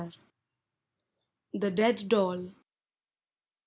[1.59, 2.55] TOE DEAD DOLL.